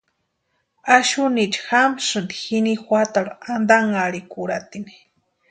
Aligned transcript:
Axunicha 0.95 1.61
jamsïnti 1.69 2.35
jini 2.43 2.73
juatarhu 2.85 3.35
antanharhikurhatini. 3.53 4.93